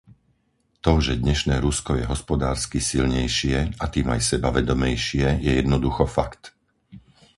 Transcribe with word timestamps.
To, 0.85 0.93
že 1.05 1.21
dnešné 1.23 1.55
Rusko 1.65 1.91
je 1.95 2.09
hospodársky 2.13 2.79
silnejšie, 2.89 3.57
a 3.77 3.85
tým 3.93 4.07
aj 4.17 4.21
sebavedomejšie, 4.33 5.25
je 5.45 5.51
jednoducho 5.61 6.03
fakt. 6.17 6.43